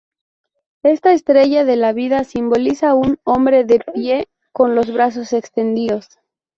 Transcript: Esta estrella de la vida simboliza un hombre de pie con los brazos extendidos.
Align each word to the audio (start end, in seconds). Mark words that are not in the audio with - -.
Esta 0.81 1.11
estrella 1.13 1.63
de 1.63 1.75
la 1.75 1.93
vida 1.93 2.23
simboliza 2.23 2.95
un 2.95 3.19
hombre 3.23 3.65
de 3.65 3.81
pie 3.81 4.29
con 4.51 4.73
los 4.73 4.91
brazos 4.91 5.31
extendidos. 5.31 6.09